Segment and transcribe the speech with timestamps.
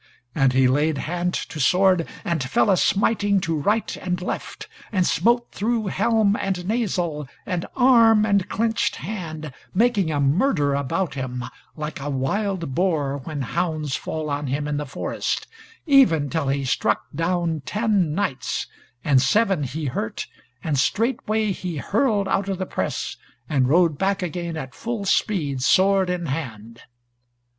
[0.33, 5.05] And he laid hand to sword, and fell a smiting to right and left, and
[5.05, 11.45] smote through helm and nasal, and arm and clenched hand, making a murder about him,
[11.75, 15.45] like a wild boar when hounds fall on him in the forest,
[15.85, 18.65] even till he struck down ten knights,
[19.03, 20.25] and seven be hurt,
[20.63, 25.61] and straightway he hurled out of the press, and rode back again at full speed,
[25.61, 26.81] sword in hand.